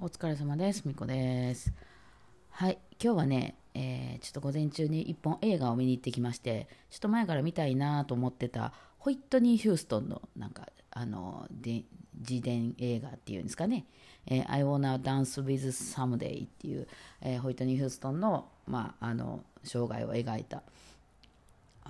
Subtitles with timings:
[0.00, 0.84] お疲れ様です。
[0.86, 1.72] みこです。
[2.50, 11.82] はい、今日はね、えーちょっと午前中に一本映画を見に行ってきまして、ちょっと前から見たいなと思ってた、ホイットニー・ヒューストンの、なんか、あの、で
[12.14, 13.86] 自伝映画っていうんですかね、
[14.26, 16.86] えー I Wanna Dance with Someday っていう、
[17.20, 20.62] えーホイットニー・ヒューストンの、まあ、あの、生涯を描いた、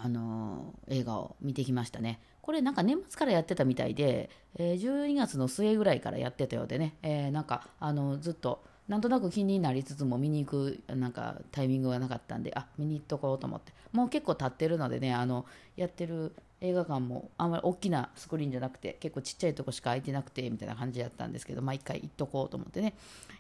[0.01, 2.21] あの映画を見てきましたね。
[2.41, 15.45] これなんか年末からやってたみたいで、えー12月の末ぐらいからやってたようでね、えーなんかあのずっとなんとなく気になりつつも見に行くなんかタイミングがなかったんであ見に行っとこうと思ってもう結構経ってるのでねあの
[15.77, 22.95] やってる映画館もあんまり大きなスクリーンじゃなくて結構ちっちゃいとこしか空いてなくてみたいな感じだったんですけど、まあ、回行っとこうと思ってね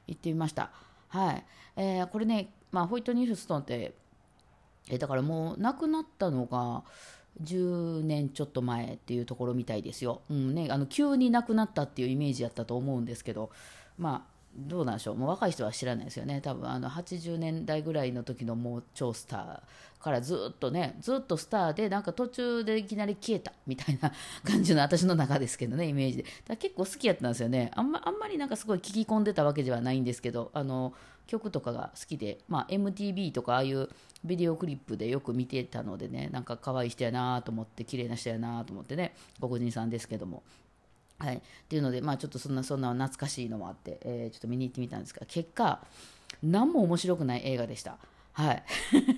[0.06, 0.70] 行ってみました。
[1.08, 1.44] はい
[1.76, 3.94] えーこれね、まあ、ホイットニー・ヒューストンって
[4.90, 6.84] えだからもう亡くなったのが
[7.42, 10.22] 10年ちょっと前っていうところみたいですよ。
[10.30, 13.50] うんね、あの急に亡くなったっていうイメージやったと思うんですけど、
[13.96, 24.12] まあどうなんでしょう、もう若い人は知らないですよね、多分あの80年代ぐらいの時のもう超スターからずっとね、ずっとスターで、なんか途中でいきなり消えたみたいな
[24.44, 26.24] 感じの私の中ですけどね、イメージで。
[26.46, 27.70] だ結構好きやったんですよね。
[27.74, 30.94] あんまあんまりなんかすごい聞き込んでたわけではないんですけど、あの
[31.26, 33.88] 曲とかが好きで、まあ、MTV とかああいう
[34.24, 40.42] ビデオクリップでよく見てたのでね、なんか可愛い人やなと思って、綺麗な人やなと思ってね、黒人さんですけども。
[41.18, 45.80] はい、っていうので、まあ、ちょっとそんなそんな懐かしいのもあって、えーちょっと見に行ってみたんですが結果
[46.42, 47.96] 何も面白くない映画でした。
[48.32, 48.62] はい。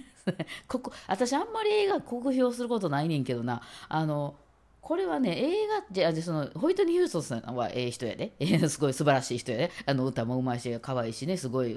[0.69, 3.61] ここ私あんまり映画酷評することないねんけどな。
[3.89, 4.34] あの
[4.81, 9.71] これはね映画じゃあそのホイットニー・ヒューストンさんはええ人やで、え ーすごい素晴らしい人やで。
[9.84, 11.37] あの歌もうまいし可愛いしね。
[11.37, 11.77] すごい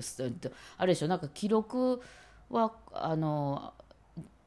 [0.77, 1.07] あれでしょ？
[1.09, 2.01] なんか記録
[2.49, 3.73] はあの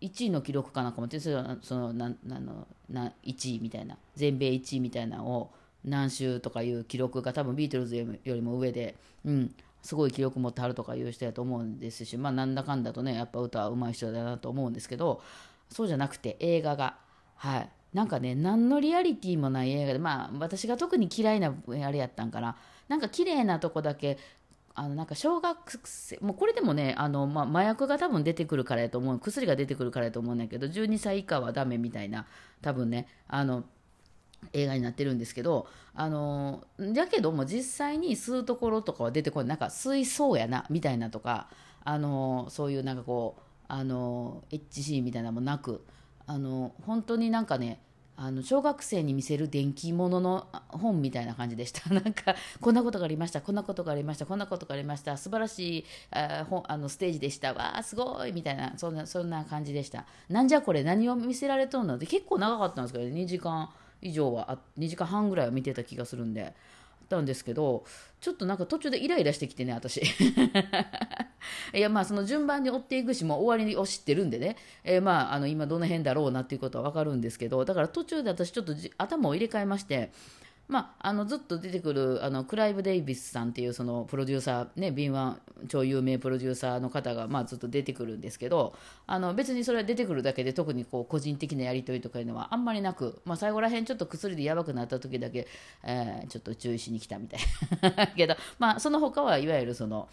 [0.00, 3.98] 1位の記録かなんかもってそのそのなんなのな1位みたいな。
[4.14, 5.50] 全米1位みたいなのを
[5.86, 15.22] 何周とかいう記録が多分ビートルズよりも上で、うん、すごい記録持ってはるとかいう人やと思うんですしまあなんだかんだとねやっぱ歌は上手い人だなと思うんですけど
[15.70, 16.96] そうじゃなくて映画が。
[17.36, 17.70] はい。
[17.92, 22.56] なんかね何のリアリティもない映画でまあ私が特に嫌いなあれやったんかな。
[22.88, 24.18] なんか綺麗なとこだけ
[24.74, 32.26] あのなんか小学生もうこれでもねあの、まあ、麻薬が多分出てくるからやと思う薬が出てくるからやと思うんだけど12歳以下はダメみたいな
[32.60, 33.64] 多分ねあの
[34.52, 41.48] 映画になってるんですけどあのだけども実際に吸うところとかは出てこないなんか吸いそうやなみたいなとか
[41.84, 45.84] あのそういうなんかこうあの HC みたいなのもなく
[46.26, 47.80] あの本当になんかね
[48.18, 51.88] あの小学生に見せる電気物の本みたいな感じでした。
[51.92, 60.06] なんかこんなことがありました、こんなことがありました、こんなことがありました、素晴らしいあ本あのステージでした、わあすごいみたいなそんなそんな感じでした。
[60.30, 63.68] なんじゃこれ何を見せられとんのって結構長かったんですけど、2時間
[64.02, 66.54] 以上はあ2時間半ぐらいは見てた気がするんで。
[67.08, 67.84] たんですけど
[68.20, 70.02] ちょっとなんか途中でイライラしてきてね私
[71.74, 80.10] いやまあその順番に追っていくしもう終わりを知ってるんでね、えーまああの今どの辺だろうなっていうことは分かるんですけどだから途中で私ちょっと頭を入れ替えまして
[80.68, 85.36] まあ、あのずっと出てくるあのクライブ・デイビスさんっていうそのプロデューサー、ね、敏腕
[85.68, 88.74] 超有名プロデューサーの方が、まあ、ずっと出てくるんですけど
[89.06, 95.46] あの別にそれは出てくるだけで特にこう個人的なやり取りとかいうのはあんまりなく、まあ、最後らへんちょっと薬でやばくなった時だけ、
[95.84, 97.40] えーちょっと注意しに来たみたい
[98.16, 100.08] けど、まあ、その他はいわゆるその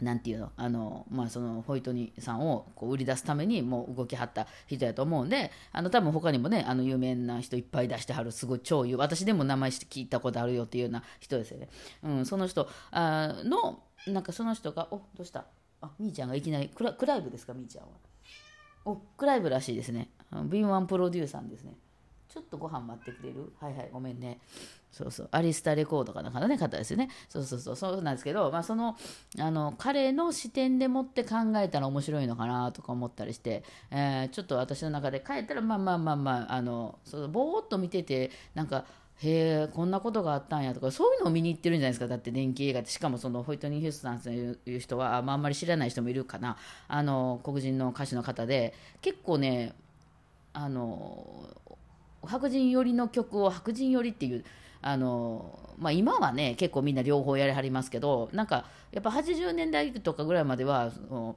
[0.00, 0.52] なんていうの？
[0.56, 11.68] あの、まあ、そのホイットニーさんをこう売り出すためにもう動きはった人やと思うんであの多分他にもねあの有名な人いっぱい出してはるすごい超有私でも名前聞いたことあるよっていうような人ですよね、
[12.04, 15.46] うん、その人あのなんかその人がおどうした？
[15.80, 17.52] あみーちゃんがいきなりクラクライブですか？
[17.54, 17.90] みーちゃんは。
[18.84, 20.10] おクライブらしいですね。
[20.30, 21.74] あの敏腕プロデューサーですね。
[22.28, 23.52] ちょっとご飯待ってくれる？
[23.60, 24.38] はいはい、ごめんね。
[24.90, 27.08] そうそう、アリスタレコードかなんかのね、方ですよね。
[27.28, 28.96] そうそうそう、そうなんですけど、まあ、その、
[29.38, 38.84] あの、彼の視点でもって考えたら面白いのかなとか思ったりして、えーちょっと私の中で帰ったら、まあまあまあまあ、あの、そうぼーっと見てて、なんか、
[39.20, 42.06] へえこんなことがあったんやとかそういうのを見に行ってるんじゃないですか。
[42.06, 42.90] だって電気映画って。
[42.90, 46.56] しかもそのホイトニー・ヒューストンという人は、まあ、あんまり知らない人もいるかな。
[46.86, 49.74] あの黒人の歌手の方で結構ね
[50.52, 51.48] あの
[52.28, 54.44] 白人寄りの曲を白人寄りっていう
[54.82, 61.36] あの、まあ、今はね結構みんな両方やりはりますけどなんかやっぱ80年代とかぐらいまではその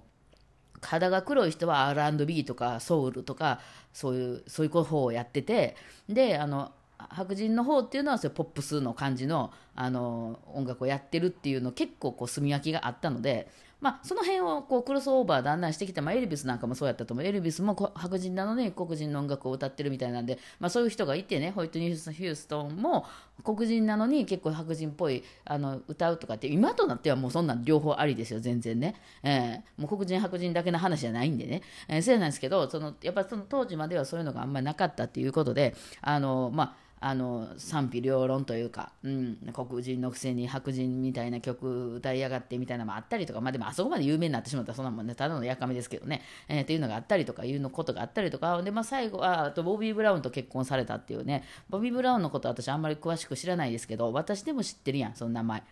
[0.81, 3.59] 肌が黒い人は R&B とかソウルとか
[3.93, 5.75] そういうそういう方をやってて
[6.09, 13.47] であの白人の方っていうのはそういうポップスの感じのあの音楽をやってるっていうの結構こう住み分けがあったので
[13.81, 17.25] まあ、その辺をこうクロスオーバーだんだんしてきて、まあ、エルビスなんかもそうやったと思う。
[17.25, 23.05] エルビスも白人なのに黒人の音楽を歌ってるみたいなんで、まあ、そういう人がいてねホイットニュー・ヒューストンも
[23.43, 55.63] 黒人なのに結構白人っぽいあの歌うとかって今となってはもうそんなん両方ありですよ全然ね、えー、もう黒人白人だけの話じゃないんでね、えー、そうなんですけどそのやっぱその当時まではそういうのがあんまりなかったっていうことであのまああの賛否両論というか、うん、黒人のくせに白人みたいな曲歌いやがってみたいなのもあったりとか、まあ、でもあそこまで有名になってしまったらそんなもんねただのやかめですけどね、えー、っていうのがあったりとかいうのことがあったりとかで、まあ、最後はあとボビー・ブラウンと結婚されたっていうねボビー・ブラウンのこと私あんまり詳しく知らないですけど私でも知ってるやんその名前。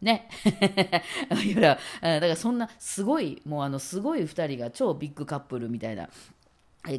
[0.00, 0.28] ね。
[2.00, 6.08] だからそんなすごい、もうあのすごい2人が超ビッグカップルみたいな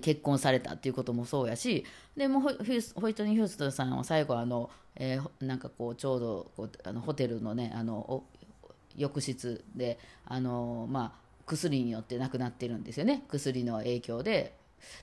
[0.02, 1.86] 結婚されたっていうこともそうやし
[2.16, 2.56] でもホイ
[2.96, 8.24] ホイトニー・ヒューストンさんは最後あの、えー、なんかこうちょうどこうあのホテルのねあの
[8.96, 13.24] 浴室であの、まあ、薬によって亡くなってるんですよね。
[13.30, 14.56] 薬の影響で。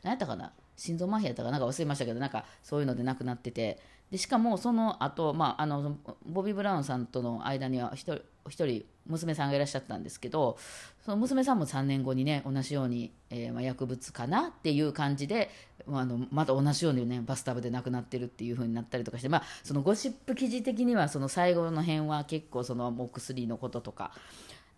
[0.02, 0.52] 何やったかな？
[0.76, 1.58] 心臓麻痺やったかな？
[1.58, 3.80] んか忘れましたけどなんかそういうので亡くなってて。
[4.10, 8.20] でしかもその後、まああのボビー・ブラウンさんとの間には1人
[8.50, 10.58] 1人娘さんがいらっしゃったんですけど
[11.04, 15.50] その娘さんも3年後にね同じように、えー、まあ、薬物かなっていう感じで、
[15.86, 24.12] まあ、あのまた同じようにねバスタブで亡くなってるっていう風になったりとかして、まあ、そのゴシップ記事的にはその最後の辺は結構そのお薬のこととか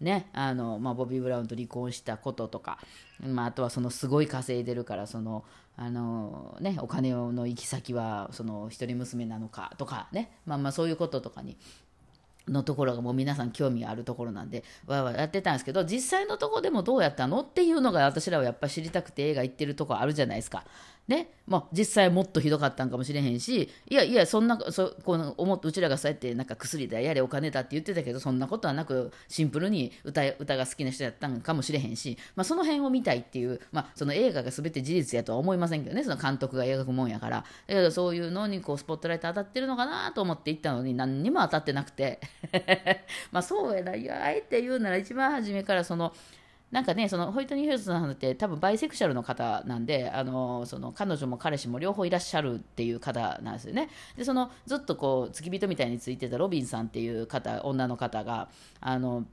[0.00, 2.78] ねあのまあ、ボビー・ブラウンと離婚したこととか、
[3.20, 5.44] まあ、あとはそのすごい稼いでるからその
[5.76, 11.56] あの、ね、お金の行き先はその一人娘なのかとかね、まあ、まあそういうこととかに
[12.48, 20.64] のところがもう皆さん興味あるところなんでわわやってたんですけど実際のとこでもどうやったのっていうのが私らはやっぱり知りたくて映画行ってるとこあるじゃないですか。
[21.08, 37.38] ね、まあ、実際もっとひどかったんかもしれへんし、いやいや、そんな、そこの思うちらがそうやってなんか薬だ、やれお金だって言ってたけど、そんなことはなく、シンプルに歌歌が好きな人やったんかもしれへんし、まあ、その辺を見たいっていう、まあ、その映画が全て事実やとは思いませんけどね、その監督が描くもんやから。
[37.38, 42.20] だけど、そういうのにこうスポットライト当たってるのかなと思って行ったのに、何にも当たってなくて、
[43.32, 46.12] まあそうやな、いや、あえて言うなら、一番初めからその、
[46.70, 53.88] なんかね、そのホイットニー・ヒュースさんって多分バイセクシャルの方なんで、あのその彼女も彼氏も両方いらっしゃるっていう方なんですよね。
[54.16, 58.50] で、そのずっとこう付き人みたいについてたロビンさんっていう方、女の方が、
[58.80, 59.24] あの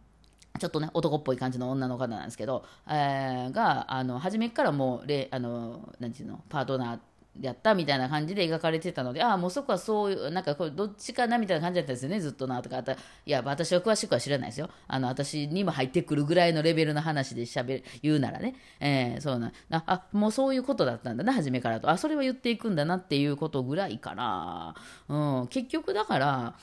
[0.60, 7.00] ちょっとね、男っぽい感じの女の方なんですけど、えー、が、あの、初めからもう、あの、なんていうの、パートナー
[7.42, 14.70] やったみたいな感じで描かれてたので、ああ、もうそこはそういう、なんかこれどっちかなみたいな感じだったんですよね、ずっとなとか、あたいや、私は詳しくは知らないですよ。
[14.88, 18.56] あの、私にも入ってくるぐらいのレベルの話でしゃべる、言うならね。
[18.80, 21.90] えー、そうな、あ、もうそういうことだったんだな、初めからと。
[21.90, 24.76] あ、それは言っていくんだなっていうことぐらいかな。
[25.10, 26.56] うん、結局だから、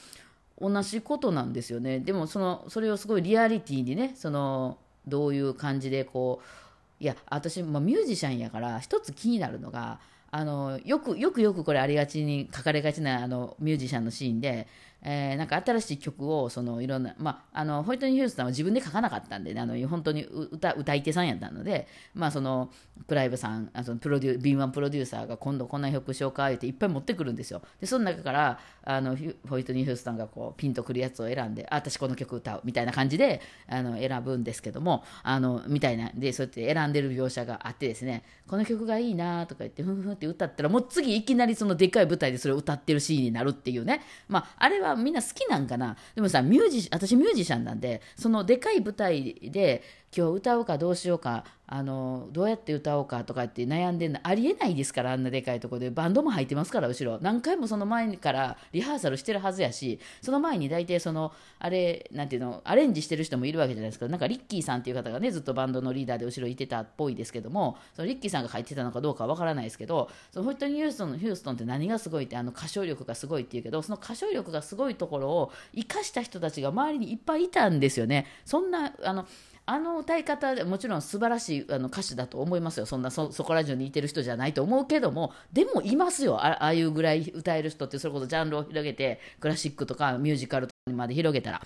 [0.61, 1.99] 同じことなんですよね。
[1.99, 9.99] でも、その、それをすごいリアリティにね、その、どういう感じでこう、いや、私、まあ、ミュージシャンやから、一つ気になるのが、
[10.35, 14.67] あのよくよくよくこれありがちに書かれがちなあのミュージシャンのシーンで
[15.03, 22.71] えー、なんか新しい曲をそのいろんな、まあ、あのホイットニー・ヒュースさんは自分で書かなかったんで、ね、あの本当に歌歌い手さんやったので、まあ、その
[23.09, 27.63] クライブさんあそのプロデュ敏腕プロデューサーが今度こんな曲紹介っていっぱい持ってくるんですよ。
[27.81, 29.17] でその中からあの
[29.49, 45.97] ホイットニー・ヒュースさんがこうピンとくるやつを選んであ私この曲歌うみたいな感じであの選ぶんですけどもあのみたいなでそうやって選んでる描写があってですねこの曲がいいなとか言ってふんふんって歌ったらもう次いきなりそのでっかい舞台でそれを歌ってるシーンになるっていうね、まあ、あれはみんな好きなんかな。
[46.15, 49.83] でもさミュージ私ミュージシャンなんでそのでかい舞台で
[50.15, 55.89] 今日歌うかどうしようかあのどうやって歌おうかとかって悩んでるのありえないですからあんなでかいとこで。
[55.89, 57.19] バンドも入ってますから後ろ。
[57.23, 64.07] 何回もその前からリハーサルしてるはずやしその前に大体そのあれなんていうのアレンジしてる人もいるわけじゃないですか。
[64.07, 78.27] なんかリッキーさんっていう方がねずっとバンドのリーダーで後ろいてたっぽいですけどもそのリッキーさんが入ってたのかどうかわからないですけどそのホイットニー・ヒューストンのヒューストンって何がすごいってあの歌唱力がすごいっていうけどその歌唱力がすごいところを生かした人たちが周りにいっぱいいたんですよね。
[78.45, 79.27] そんなあの
[79.65, 82.87] あの歌い方でもちろん素晴らしいあの歌手だと思いますよ。
[82.87, 86.45] そんなそこら中にいてる人じゃないと思うけどもでもいますよ。
[86.45, 91.63] ああいうぐらい歌える人ってそれこそジャンルを広げてクラシックとかミュージカルとかまで広げたら。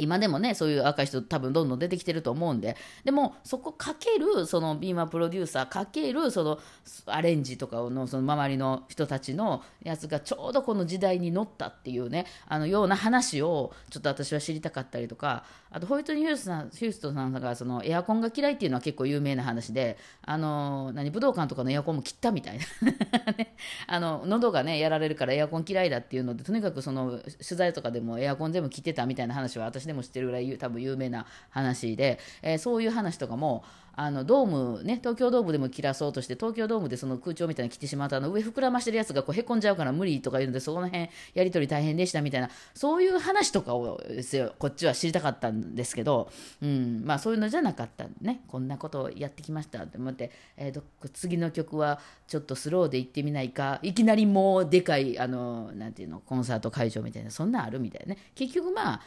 [0.00, 6.58] 今でもね、そういう若い人多分どんどん出てきてると思うんで、でもそこかける、そのビーマープロデューサーかける、その
[7.06, 23.32] アレンジとかのその周りの人たちのやつがちょうどこの時代に乗ったっていうね、あのような話をちょっと私は知りたかったりとか、あとホイットニー・ヒュースさんヒューストさんがそのエアコンが嫌いっていうのは結構有名な話で、あの何武道館とかのエアコンも切ったみたいな。
[23.32, 23.54] ね、
[23.86, 46.30] あの喉がねやられるからエアコン嫌いだっていうので、とにかくその取材とかでもエアコン全部切ってたみたいな話は私でも知ってるぐらい多分有名な話で、えー、そういう話とかもあのドームね東京ドームでも切らそうとして東京ドームでその空調みたいに切ってしまうとあの上膨らましてるやつがこうへこんじゃうから無理とか言うのでそこの辺やり取り大変でしたみたいなそういう話とかをですよこっちは知りたかったんですけど、
[46.62, 58.20] うんまあ、そういうのじゃなかったねこんなことをやってきましたって思って、えー、次の曲はちょっとスローで行ってみないかいきなりもうでかいあのなんていうのコンサート会場みたいなそんなんあるみたいなね。
[58.34, 59.00] 結局まあ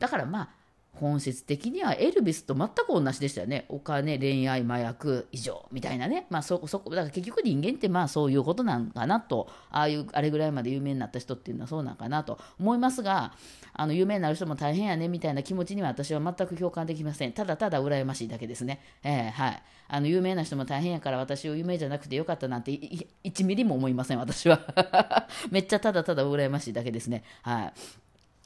[0.00, 0.48] だからまあ
[0.94, 3.64] 本質的にはエルビスと全く同じでしたよね。
[3.68, 6.26] お金、恋愛、麻薬、以上、みたいなね。
[6.30, 13.32] まあそ、そこ、だから結局人間ってまあそういうことなんかなと、ああいう、あれぐらいまで有名になった人っていうのはそうなんかなと思いますが、
[13.72, 17.32] あの、有名になる人も大変やね、みたいな気持ちには私は全く共感できません。
[17.32, 18.80] ただただ羨ましいだけですね。
[19.02, 19.62] えー、はい。
[19.88, 24.60] あの、有名な人も大変やから私を有名じゃなくてよかったなんて1ミリも思いません、私は。
[25.50, 27.24] めっちゃただただ羨ましいだけですね。
[27.42, 27.72] はい。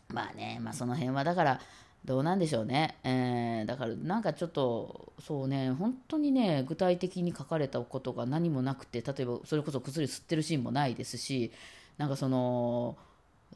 [0.08, 1.60] まあね、まあその辺はだから、
[2.04, 11.50] どうなんでしょうね、えー、だからなんかちょっとそうね本当にね具体的に書かれたことが何もなくて例えばそれこそ薬吸ってるシーンもないですし
[11.96, 12.96] なんかその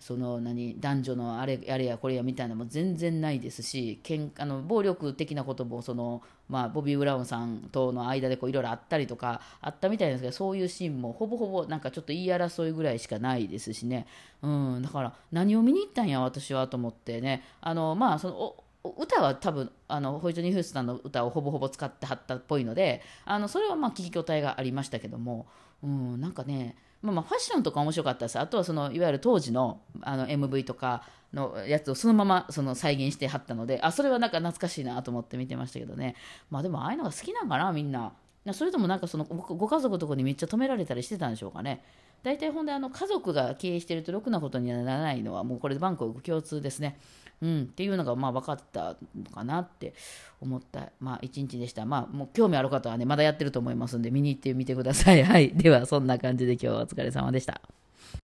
[0.01, 14.07] その何男女のあれあれやこれやみたいなのも全然ないですしけんあの暴力的なこともその、まあ、ボビー・ブラウンさんとの間でいろいろあったりとかあったみたいですけどそういうシーンもほぼほぼなんかちょっと言い争いぐらいしかないですしね、
[14.43, 17.43] うん、だから何を見に行ったんや私はと思ってね。
[17.61, 18.57] あのまあその
[18.97, 25.47] 歌は多分あのホイットニー・ヒュースさんの歌をほぼほぼ使ってはったっぽいのであのそれはまあ聞き応えがありましたけども、
[25.83, 28.39] うん、なんかねまあ、まあファッションとか面白かったです。
[28.39, 31.03] あとはそのいわゆる当時のあの MV とか
[31.33, 36.17] のやつをそのままその再現してはったのであそれはなんか懐かしいなと思って見てましたけどね。
[36.51, 38.13] まあでもああいうのが好きなんかなみんな。
[38.55, 41.83] それともなんかそのご家族とかにめっちゃ止められたりしてたんでしょうかね
[42.23, 46.99] 大体ほんであの家族が経営してるとろくなことにはならないのはもうこれでバンコク共通ですね
[47.41, 49.95] うん、っていうのがまあ分かったのかなって
[50.41, 51.85] 思った、まあ、一日でした。
[51.85, 55.23] まあ、もう興味ある方はね、まだやってると思いますんで、見に行ってみてください。
[55.23, 55.51] はい。
[55.51, 57.78] では、そんな感じで今日はお疲れ様でした。